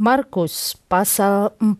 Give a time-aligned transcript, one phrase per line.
[0.00, 1.76] Markus pasal 4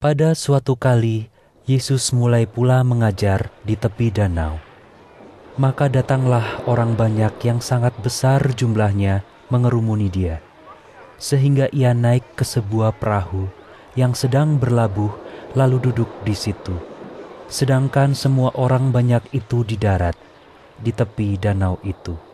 [0.00, 1.28] Pada suatu kali,
[1.68, 4.56] Yesus mulai pula mengajar di tepi danau.
[5.60, 9.20] Maka datanglah orang banyak yang sangat besar jumlahnya
[9.52, 10.40] mengerumuni dia,
[11.20, 13.52] sehingga ia naik ke sebuah perahu
[13.92, 15.12] yang sedang berlabuh
[15.52, 16.72] lalu duduk di situ.
[17.52, 20.16] Sedangkan semua orang banyak itu di darat,
[20.80, 22.25] di tepi danau itu.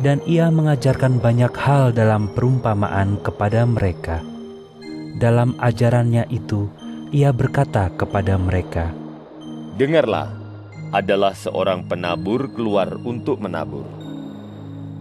[0.00, 4.24] Dan ia mengajarkan banyak hal dalam perumpamaan kepada mereka.
[5.20, 6.72] Dalam ajarannya itu,
[7.12, 8.96] ia berkata kepada mereka,
[9.76, 10.40] Dengarlah,
[10.90, 13.86] adalah seorang penabur keluar untuk menabur.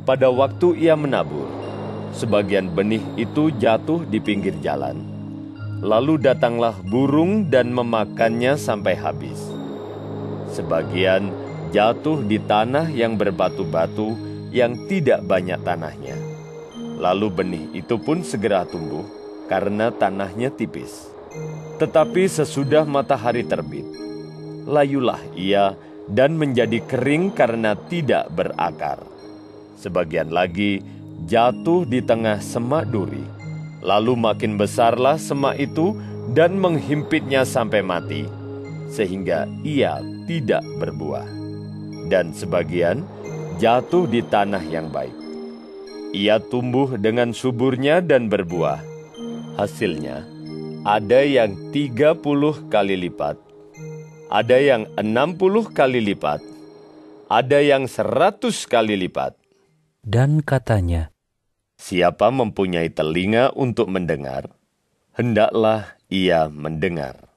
[0.06, 1.48] Pada waktu ia menabur,
[2.14, 5.00] sebagian benih itu jatuh di pinggir jalan.
[5.80, 9.40] Lalu datanglah burung dan memakannya sampai habis.
[10.52, 11.32] Sebagian
[11.72, 16.18] jatuh di tanah yang berbatu-batu yang tidak banyak tanahnya.
[17.00, 19.08] Lalu benih itu pun segera tumbuh
[19.48, 21.08] karena tanahnya tipis.
[21.80, 23.88] Tetapi sesudah matahari terbit,
[24.68, 25.80] layulah ia
[26.10, 29.00] dan menjadi kering karena tidak berakar.
[29.80, 30.84] Sebagian lagi
[31.30, 33.24] jatuh di tengah semak duri.
[33.80, 35.96] Lalu makin besarlah semak itu
[36.36, 38.28] dan menghimpitnya sampai mati,
[38.92, 41.24] sehingga ia tidak berbuah.
[42.12, 43.08] Dan sebagian
[43.60, 45.14] jatuh di tanah yang baik.
[46.16, 48.82] Ia tumbuh dengan suburnya dan berbuah.
[49.60, 50.24] Hasilnya,
[50.88, 53.36] ada yang tiga puluh kali lipat,
[54.32, 56.40] ada yang enam puluh kali lipat,
[57.28, 59.36] ada yang seratus kali lipat.
[60.00, 61.12] dan katanya,
[61.80, 64.52] Siapa mempunyai telinga untuk mendengar,
[65.16, 67.32] hendaklah ia mendengar.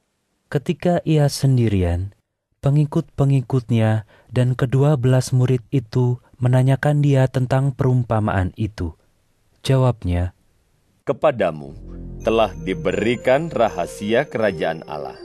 [0.47, 2.15] Ketika ia sendirian,
[2.63, 8.95] pengikut-pengikutnya dan kedua belas murid itu menanyakan dia tentang perumpamaan itu.
[9.67, 10.31] Jawabnya,
[11.03, 11.75] Kepadamu
[12.23, 15.19] telah diberikan rahasia kerajaan Allah.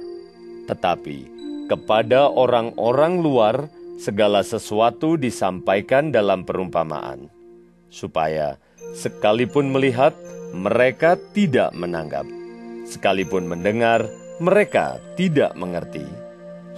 [0.67, 1.31] Tetapi
[1.71, 3.71] kepada orang-orang luar
[4.03, 7.31] segala sesuatu disampaikan dalam perumpamaan,
[7.95, 8.59] supaya
[8.99, 10.19] sekalipun melihat
[10.51, 12.27] mereka tidak menanggap,
[12.83, 14.11] sekalipun mendengar
[14.43, 16.07] mereka tidak mengerti,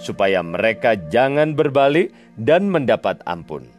[0.01, 3.69] supaya mereka jangan berbalik dan mendapat ampun.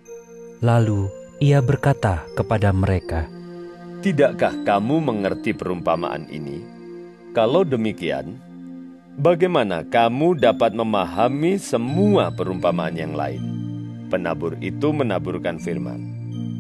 [0.63, 1.11] lalu
[1.43, 3.27] ia berkata kepada mereka,
[4.03, 6.63] Tidakkah kamu mengerti perumpamaan ini?
[7.35, 8.35] Kalau demikian,
[9.19, 13.43] bagaimana kamu dapat memahami semua perumpamaan yang lain?
[14.11, 16.03] Penabur itu menaburkan firman.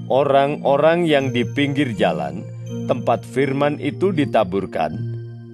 [0.06, 2.46] Orang-orang yang di pinggir jalan,
[2.86, 4.94] tempat firman itu ditaburkan,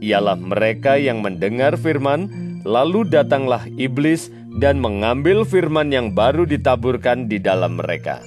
[0.05, 2.29] ialah mereka yang mendengar firman,
[2.69, 4.29] lalu datanglah iblis
[4.61, 8.21] dan mengambil firman yang baru ditaburkan di dalam mereka.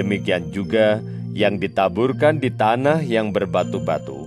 [0.00, 1.04] Demikian juga
[1.36, 4.24] yang ditaburkan di tanah yang berbatu-batu,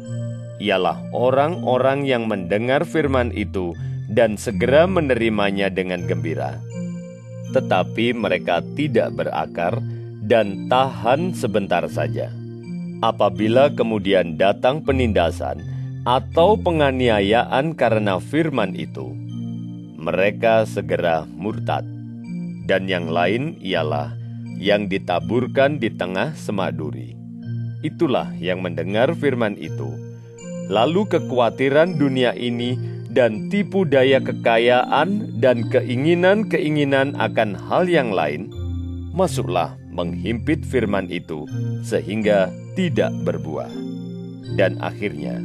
[0.61, 3.73] ialah orang-orang yang mendengar firman itu
[4.13, 6.61] dan segera menerimanya dengan gembira.
[7.51, 9.81] Tetapi mereka tidak berakar
[10.23, 12.29] dan tahan sebentar saja.
[13.03, 15.59] Apabila kemudian datang penindasan
[16.07, 19.22] atau penganiayaan karena firman itu,
[20.03, 21.87] mereka segera murtad.
[22.67, 24.15] Dan yang lain ialah
[24.59, 27.15] yang ditaburkan di tengah semak duri.
[27.83, 29.91] Itulah yang mendengar firman itu.
[30.71, 32.79] Lalu kekhawatiran dunia ini
[33.11, 38.47] dan tipu daya kekayaan dan keinginan-keinginan akan hal yang lain,
[39.11, 41.45] masuklah menghimpit firman itu
[41.83, 42.49] sehingga
[42.79, 43.69] tidak berbuah.
[44.55, 45.37] Dan akhirnya,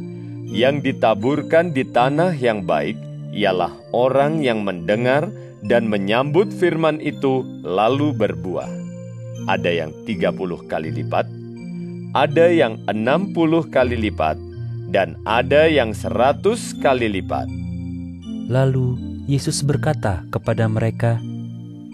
[0.49, 2.97] yang ditaburkan di tanah yang baik
[3.39, 5.31] ialah orang yang mendengar
[5.63, 8.79] dan menyambut firman itu lalu berbuah
[9.49, 11.25] ada yang 30 kali lipat,
[12.13, 13.33] ada yang 60
[13.73, 14.37] kali lipat,
[14.93, 17.49] dan ada yang 100 kali lipat.
[18.49, 18.97] lalu
[19.29, 21.21] Yesus berkata kepada mereka,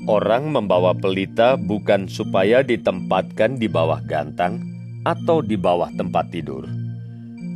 [0.06, 4.62] Orang membawa pelita bukan supaya ditempatkan di bawah gantang
[5.02, 6.64] atau di bawah tempat tidur,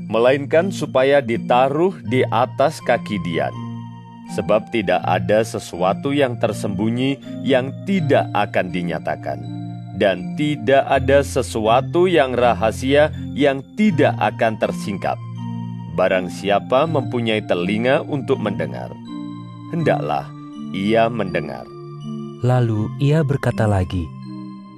[0.09, 3.68] melainkan supaya ditaruh di atas kaki Dian.
[4.37, 9.59] Sebab tidak ada sesuatu yang tersembunyi yang tidak akan dinyatakan
[9.99, 15.19] dan tidak ada sesuatu yang rahasia yang tidak akan tersingkap.
[15.99, 18.87] Barang siapa mempunyai telinga untuk mendengar,
[19.75, 20.25] hendaklah
[20.71, 21.67] ia mendengar.
[22.39, 24.07] lalu ia berkata lagi,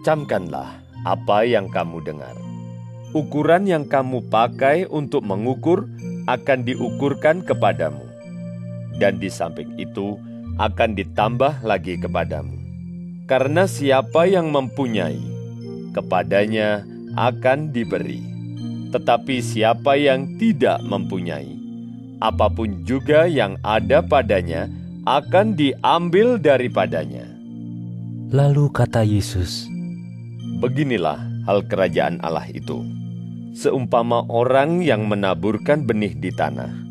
[0.01, 2.33] Camkanlah apa yang kamu dengar.
[3.13, 5.85] Ukuran yang kamu pakai untuk mengukur
[6.25, 8.01] akan diukurkan kepadamu,
[9.01, 10.21] dan di samping itu
[10.61, 12.53] akan ditambah lagi kepadamu.
[13.25, 15.17] Karena siapa yang mempunyai,
[15.97, 16.85] kepadanya
[17.17, 18.29] akan diberi,
[18.91, 21.55] Tetapi siapa yang tidak mempunyai,
[22.19, 24.67] apa pun juga yang ada padanya
[25.07, 27.23] akan diambil daripadanya.
[28.35, 29.71] Lalu kata Yesus,
[30.59, 32.83] Beginilah hal kerajaan Allah itu.
[33.55, 36.90] Seumpama orang yang menaburkan benih di tanah.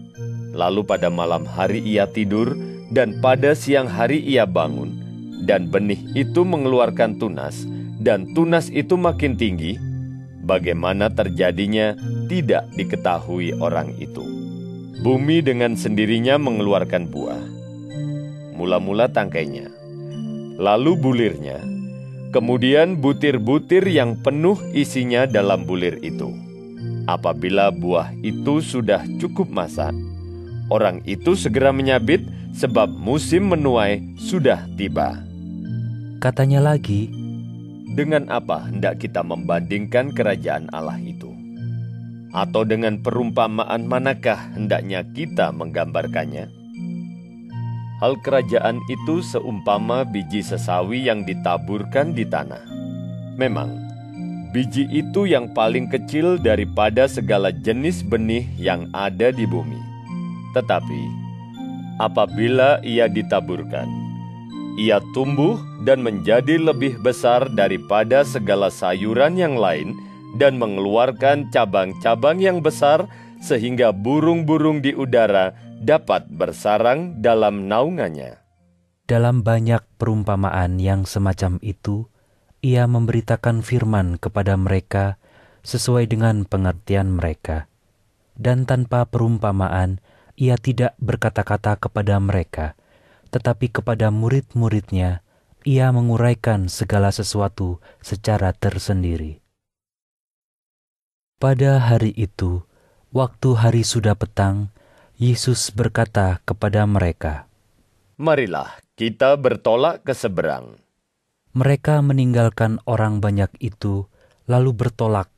[0.50, 2.58] Lalu pada malam hari ia tidur,
[2.90, 4.98] dan pada siang hari ia bangun,
[5.46, 7.64] dan benih itu mengeluarkan tunas,
[8.02, 9.78] dan tunas itu makin tinggi.
[10.42, 11.94] Bagaimana terjadinya
[12.26, 14.26] tidak diketahui orang itu.
[15.00, 17.42] Bumi dengan sendirinya mengeluarkan buah.
[18.58, 19.70] Mula-mula tangkainya,
[20.60, 21.62] lalu bulirnya,
[22.34, 26.34] kemudian butir-butir yang penuh isinya dalam bulir itu.
[27.08, 29.96] Apabila buah itu sudah cukup masak,
[30.70, 32.24] orang itu segera menyabit
[32.54, 35.20] sebab musim menuai sudah tiba.
[36.22, 37.10] katanya lagi,
[37.90, 41.34] Dengan apa hendak kita membandingkan kerajaan Allah itu?
[42.30, 46.46] Atau dengan perumpamaan manakah hendaknya kita menggambarkannya?
[47.98, 52.62] Hal kerajaan itu seumpama biji sesawi yang ditaburkan di tanah.
[53.34, 53.74] Memang,
[54.54, 59.89] biji itu yang paling kecil daripada segala jenis benih yang ada di bumi.
[60.56, 61.02] Tetapi,
[62.02, 63.86] apabila ia ditaburkan,
[64.80, 69.94] ia tumbuh dan menjadi lebih besar daripada segala sayuran yang lain
[70.38, 73.10] dan mengeluarkan cabang-cabang yang besar
[73.42, 78.36] sehingga burung-burung di udara dapat bersarang dalam naungannya.
[79.10, 82.06] dalam banyak perumpamaan yang semacam itu,
[82.62, 85.18] ia memberitakan firman kepada mereka
[85.66, 87.66] sesuai dengan pengertian mereka.
[88.38, 89.98] Dan tanpa perumpamaan,
[90.40, 92.72] ia tidak berkata-kata kepada mereka,
[93.28, 95.20] tetapi kepada murid-muridnya,
[95.68, 99.44] ia menguraikan segala sesuatu secara tersendiri.
[101.36, 102.64] Pada hari itu,
[103.12, 104.72] waktu hari sudah petang,
[105.20, 107.44] Yesus berkata kepada mereka,
[108.16, 110.80] Marilah kita bertolak ke seberang.
[111.52, 114.08] Mereka meninggalkan orang banyak itu,
[114.48, 115.28] lalu bertolak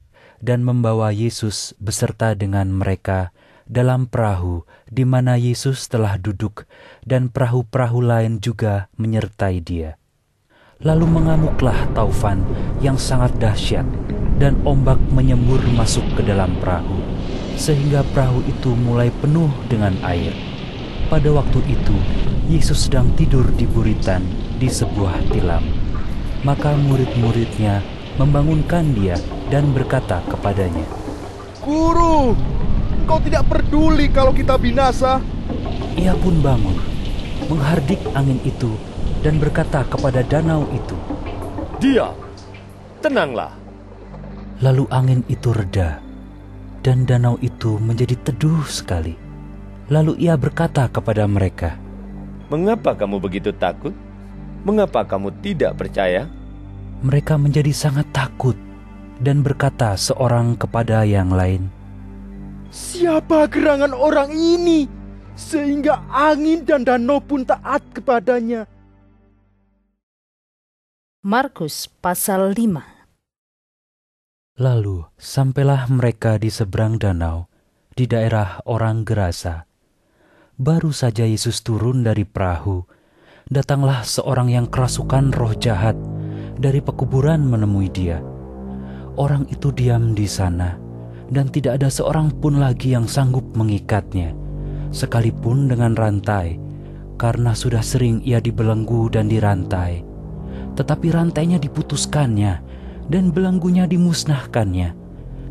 [0.42, 3.34] dan membawa Yesus beserta dengan mereka
[3.72, 6.68] dalam perahu di mana Yesus telah duduk,
[7.08, 9.96] dan perahu-perahu lain juga menyertai Dia.
[10.84, 12.44] Lalu mengamuklah taufan
[12.84, 13.88] yang sangat dahsyat,
[14.36, 17.00] dan ombak menyembur masuk ke dalam perahu,
[17.56, 20.36] sehingga perahu itu mulai penuh dengan air.
[21.08, 21.96] Pada waktu itu,
[22.52, 24.20] Yesus sedang tidur di buritan
[24.60, 25.64] di sebuah tilam.
[26.42, 27.80] Maka murid-muridnya
[28.18, 29.16] membangunkan dia
[29.48, 30.84] dan berkata kepadanya,
[31.62, 32.34] Guru,
[33.02, 35.18] engkau tidak peduli kalau kita binasa.
[35.98, 36.78] Ia pun bangun,
[37.50, 38.72] menghardik angin itu
[39.26, 40.94] dan berkata kepada danau itu.
[41.82, 42.14] Diam,
[43.02, 43.52] tenanglah.
[44.62, 45.98] Lalu angin itu reda,
[46.86, 49.18] dan danau itu menjadi teduh sekali.
[49.90, 51.74] Lalu ia berkata kepada mereka,
[52.48, 53.92] Mengapa kamu begitu takut?
[54.62, 56.30] Mengapa kamu tidak percaya?
[57.02, 58.54] mereka menjadi sangat takut
[59.18, 61.66] dan berkata seorang kepada yang lain,
[62.72, 64.88] Siapa gerangan orang ini?
[65.36, 68.64] Sehingga angin dan danau pun taat kepadanya.
[71.20, 77.52] Markus pasal 5 Lalu sampailah mereka di seberang danau,
[77.92, 79.68] di daerah orang Gerasa.
[80.56, 82.88] Baru saja Yesus turun dari perahu,
[83.52, 85.96] datanglah seorang yang kerasukan roh jahat
[86.56, 88.24] dari pekuburan menemui dia.
[89.20, 90.81] Orang itu diam di sana,
[91.32, 94.36] dan tidak ada seorang pun lagi yang sanggup mengikatnya,
[94.92, 96.60] sekalipun dengan rantai,
[97.16, 100.04] karena sudah sering ia dibelenggu dan dirantai.
[100.76, 102.60] Tetapi rantainya diputuskannya,
[103.08, 104.92] dan belenggunya dimusnahkannya,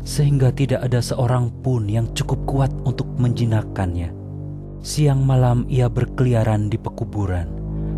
[0.06, 4.14] sehingga tidak ada seorang pun yang cukup kuat untuk menjinakkannya.
[4.82, 7.46] Siang malam ia berkeliaran di pekuburan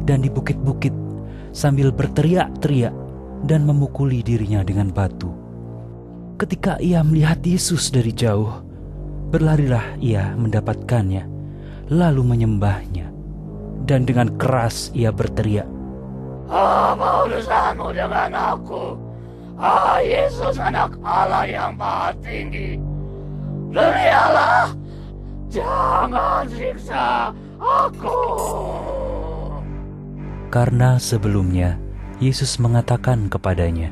[0.04, 0.92] dan di bukit-bukit
[1.56, 2.92] sambil berteriak-teriak
[3.48, 5.43] dan memukuli dirinya dengan batu.
[6.34, 8.50] Ketika ia melihat Yesus dari jauh,
[9.30, 11.22] berlarilah ia mendapatkannya,
[11.94, 13.06] lalu menyembahnya.
[13.84, 15.68] Dan dengan keras ia berteriak,
[16.48, 18.96] Apa urusanmu dengan aku?
[19.54, 22.80] Ah Yesus anak Allah yang maha tinggi.
[23.70, 24.72] Berialah,
[25.52, 28.18] jangan siksa aku.
[30.50, 31.74] karena sebelumnya
[32.22, 33.90] Yesus mengatakan kepadanya,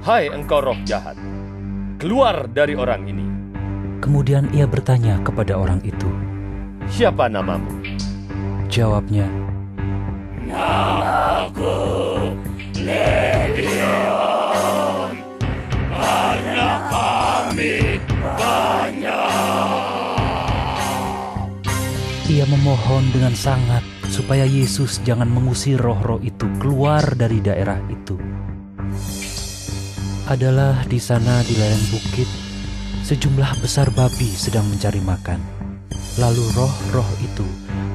[0.00, 1.18] Hai engkau roh jahat,
[2.00, 3.26] keluar dari orang ini.
[4.00, 6.08] Kemudian ia bertanya kepada orang itu,
[6.88, 7.68] Siapa namamu?
[8.72, 9.28] Jawabnya,
[10.48, 11.76] Namaku
[12.80, 13.92] Legion,
[15.92, 19.28] Banyak kami banyak.
[22.32, 28.39] Ia memohon dengan sangat supaya Yesus jangan mengusir roh-roh itu keluar dari daerah itu.
[30.30, 32.30] Adalah di sana di lereng bukit,
[33.02, 35.42] sejumlah besar babi sedang mencari makan.
[36.22, 37.42] Lalu roh-roh itu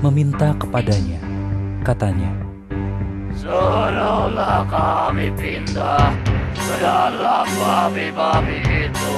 [0.04, 1.24] meminta kepadanya,
[1.88, 2.36] katanya,
[3.40, 6.12] Suruhlah kami pindah
[6.52, 9.16] ke dalam babi-babi itu.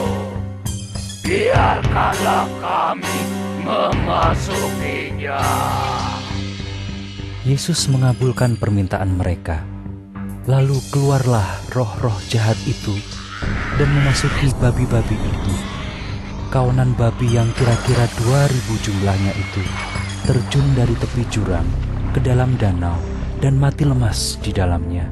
[1.25, 3.17] Biarkanlah kami
[3.65, 5.41] memasukinya.
[7.49, 9.76] Yesus mengabulkan permintaan mereka.
[10.47, 12.95] Lalu keluarlah roh-roh jahat itu
[13.75, 15.53] dan memasuki babi-babi itu.
[16.47, 19.59] Kawanan babi yang kira-kira 2000 jumlahnya itu
[20.23, 21.67] terjun dari tepi jurang
[22.15, 22.95] ke dalam danau
[23.43, 25.11] dan mati lemas di dalamnya.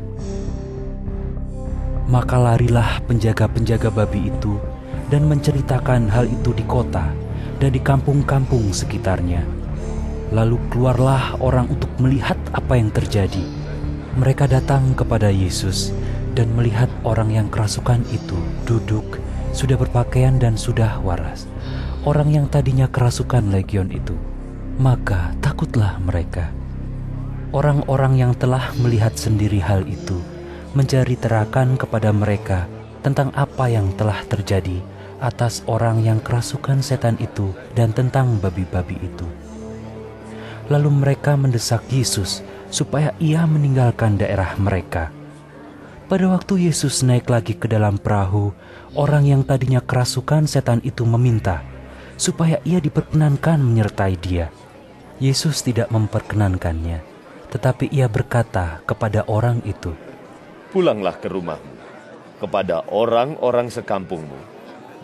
[2.07, 4.55] Maka larilah penjaga-penjaga babi itu
[5.11, 7.11] dan menceritakan hal itu di kota
[7.59, 9.43] dan di kampung-kampung sekitarnya.
[10.31, 13.64] Lalu keluarlah orang untuk melihat apa yang terjadi.
[14.15, 15.91] Mereka datang kepada Yesus
[16.39, 19.19] dan melihat orang yang kerasukan itu duduk,
[19.51, 21.51] sudah berpakaian dan sudah waras.
[22.07, 24.15] Orang yang tadinya kerasukan legion itu.
[24.79, 26.47] Maka takutlah mereka.
[27.51, 30.19] Orang-orang yang telah melihat sendiri hal itu
[30.75, 32.67] mencari terakan kepada mereka
[33.03, 34.79] tentang apa yang telah terjadi
[35.19, 39.27] atas orang yang kerasukan setan itu dan tentang babi-babi itu.
[40.67, 42.43] Lalu mereka mendesak Yesus
[42.75, 45.15] supaya ia meninggalkan daerah mereka.
[46.11, 48.51] Pada waktu Yesus naik lagi ke dalam perahu,
[48.99, 51.63] orang yang tadinya kerasukan setan itu meminta
[52.19, 54.51] supaya ia diperkenankan menyertai dia.
[55.23, 56.99] Yesus tidak memperkenankannya,
[57.51, 59.95] tetapi ia berkata kepada orang itu,
[60.75, 61.75] Pulanglah ke rumahmu,
[62.43, 64.35] kepada orang-orang sekampungmu,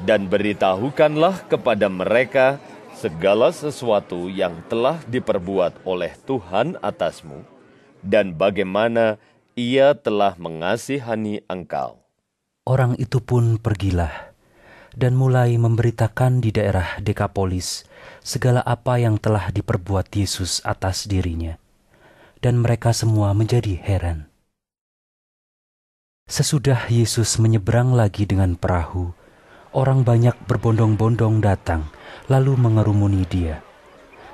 [0.04, 2.60] dan beritahukanlah kepada mereka
[3.00, 7.51] segala sesuatu yang telah diperbuat oleh Tuhan atasmu,
[8.06, 9.18] dan bagaimana
[9.58, 12.02] ia telah mengasihani engkau.
[12.66, 14.32] Orang itu pun pergilah
[14.96, 17.88] dan mulai memberitakan di daerah Dekapolis
[18.22, 21.58] segala apa yang telah diperbuat Yesus atas dirinya.
[22.42, 24.26] Dan mereka semua menjadi heran.
[26.26, 29.14] Sesudah Yesus menyeberang lagi dengan perahu,
[29.78, 31.86] orang banyak berbondong-bondong datang
[32.26, 33.62] lalu mengerumuni dia.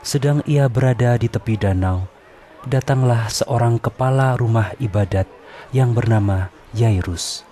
[0.07, 2.07] Sedang ia berada di tepi danau,
[2.65, 5.29] datanglah seorang kepala rumah ibadat
[5.75, 7.45] yang bernama Yairus.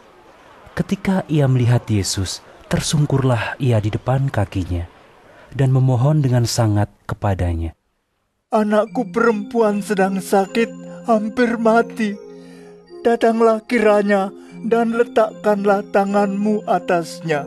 [0.76, 4.90] Ketika ia melihat Yesus, tersungkurlah ia di depan kakinya
[5.56, 7.72] dan memohon dengan sangat kepadanya.
[8.52, 10.70] Anakku perempuan sedang sakit,
[11.08, 12.16] hampir mati.
[13.04, 14.34] Datanglah kiranya
[14.66, 17.46] dan letakkanlah tanganmu atasnya,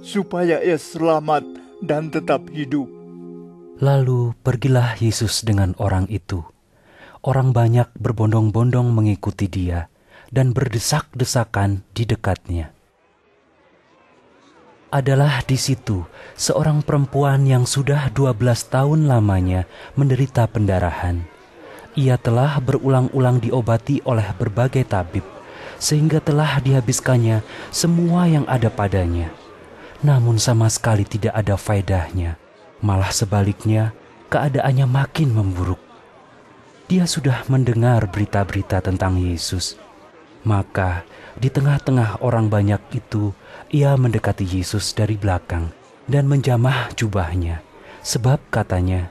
[0.00, 1.44] supaya ia selamat
[1.82, 2.86] dan tetap hidup.
[3.82, 6.51] Lalu pergilah Yesus dengan orang itu.
[7.22, 9.86] Orang banyak berbondong-bondong mengikuti dia
[10.34, 12.74] dan berdesak-desakan di dekatnya.
[14.90, 16.02] Adalah di situ
[16.34, 21.22] seorang perempuan yang sudah 12 tahun lamanya menderita pendarahan.
[21.94, 25.22] Ia telah berulang-ulang diobati oleh berbagai tabib,
[25.78, 29.30] sehingga telah dihabiskannya semua yang ada padanya.
[30.02, 32.34] Namun sama sekali tidak ada faedahnya,
[32.82, 33.94] malah sebaliknya
[34.26, 35.91] keadaannya makin memburuk.
[36.92, 39.80] Dia sudah mendengar berita-berita tentang Yesus.
[40.44, 41.08] Maka
[41.40, 43.32] di tengah-tengah orang banyak itu,
[43.72, 45.72] ia mendekati Yesus dari belakang
[46.04, 47.64] dan menjamah jubahnya,
[48.04, 49.08] sebab katanya,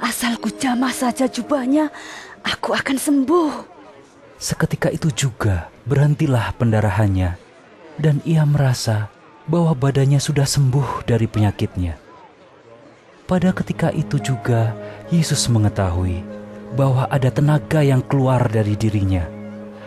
[0.00, 1.92] Asal ku jamah saja jubahnya,
[2.40, 3.52] aku akan sembuh.
[4.40, 7.36] Seketika itu juga berhentilah pendarahannya,
[8.00, 9.12] dan ia merasa
[9.44, 12.00] bahwa badannya sudah sembuh dari penyakitnya.
[13.28, 14.72] Pada ketika itu juga
[15.12, 16.37] Yesus mengetahui
[16.76, 19.24] bahwa ada tenaga yang keluar dari dirinya.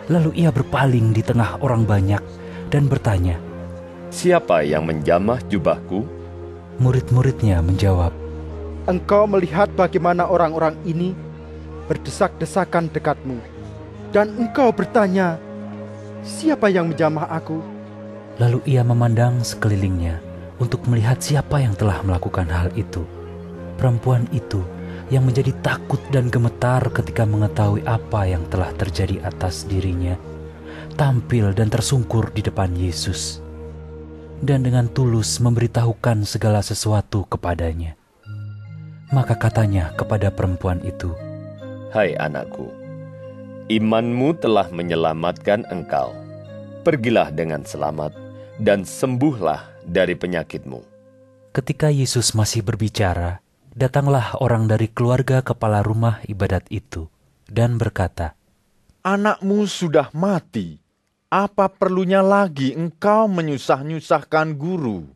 [0.10, 2.22] Lalu ia berpaling di tengah orang banyak
[2.74, 3.38] dan bertanya,
[4.12, 6.04] Siapa yang menjamah jubahku?
[6.84, 8.12] Murid-muridnya menjawab,
[8.90, 11.14] Engkau melihat bagaimana orang-orang ini
[11.86, 13.38] berdesak-desakan dekatmu,
[14.10, 15.38] dan engkau bertanya,
[16.26, 17.62] "Siapa yang menjamah aku?"
[18.42, 20.18] Lalu ia memandang sekelilingnya
[20.58, 23.06] untuk melihat siapa yang telah melakukan hal itu.
[23.78, 24.66] Perempuan itu
[25.12, 30.16] yang menjadi takut dan gemetar ketika mengetahui apa yang telah terjadi atas dirinya,
[30.96, 33.44] tampil dan tersungkur di depan Yesus,
[34.40, 38.00] dan dengan tulus memberitahukan segala sesuatu kepadanya.
[39.12, 41.12] Maka katanya kepada perempuan itu,
[41.92, 42.72] Hai anakku,
[43.68, 46.16] imanmu telah menyelamatkan engkau.
[46.88, 48.16] Pergilah dengan selamat
[48.64, 50.82] dan sembuhlah dari penyakitmu.
[51.52, 57.08] Ketika Yesus masih berbicara, datanglah orang dari keluarga kepala rumah ibadat itu
[57.48, 58.36] dan berkata,
[59.02, 60.78] Anakmu sudah mati.
[61.32, 65.08] Apa perlunya lagi engkau menyusah-nyusahkan guru?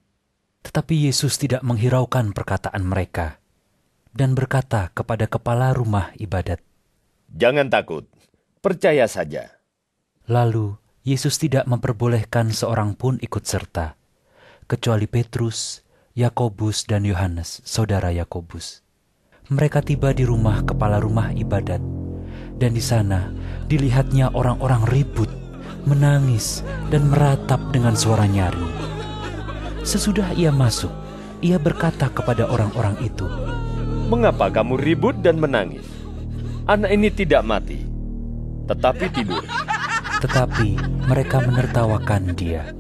[0.64, 3.38] Tetapi Yesus tidak menghiraukan perkataan mereka
[4.16, 6.64] dan berkata kepada kepala rumah ibadat,
[7.36, 8.08] Jangan takut,
[8.64, 9.60] percaya saja.
[10.26, 13.94] Lalu Yesus tidak memperbolehkan seorang pun ikut serta,
[14.66, 15.85] kecuali Petrus,
[16.16, 18.80] Yakobus, dan Yohanes, saudara Yakobus.
[19.52, 21.84] Mereka tiba di rumah kepala rumah ibadat,
[22.56, 23.36] dan di sana
[23.68, 25.28] dilihatnya orang-orang ribut,
[25.84, 28.72] menangis, dan meratap dengan suara nyaring.
[29.84, 30.96] Sesudah ia masuk,
[31.44, 33.28] ia berkata kepada orang-orang itu,
[34.08, 35.84] Mengapa kamu ribut dan menangis?
[36.64, 37.84] Anak ini tidak mati,
[38.72, 39.44] tetapi tidur.
[40.24, 40.80] tetapi
[41.12, 42.72] mereka menertawakan dia.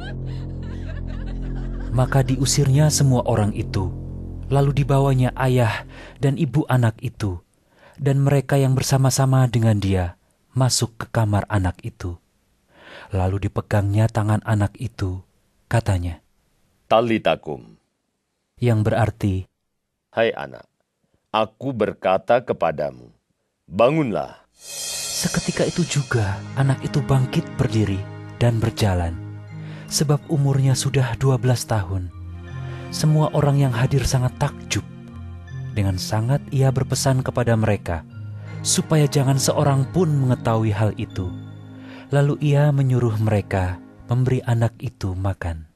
[1.95, 3.87] Maka diusirnya semua orang itu,
[4.51, 5.87] lalu dibawanya ayah
[6.19, 7.39] dan ibu anak itu,
[7.95, 10.19] dan mereka yang bersama-sama dengan dia
[10.51, 12.19] masuk ke kamar anak itu.
[13.15, 15.23] Lalu dipegangnya tangan anak itu,
[15.71, 16.19] katanya,
[16.91, 17.79] Talitakum,
[18.59, 19.47] yang berarti,
[20.11, 20.67] hai anak,
[21.31, 23.07] aku berkata kepadamu,
[23.71, 24.43] bangunlah.
[25.15, 27.99] seketika itu juga anak itu bangkit berdiri
[28.35, 29.24] dan berjalan,
[29.95, 31.39] sebab umurnya sudah 12
[31.71, 32.11] tahun.
[32.91, 34.83] Semua orang yang hadir sangat takjub.
[35.71, 38.03] Dengan sangat ia berpesan kepada mereka,
[38.59, 41.31] supaya jangan seorang pun mengetahui hal itu.
[42.11, 43.79] Lalu ia menyuruh mereka
[44.11, 45.74] memberi anak itu makan.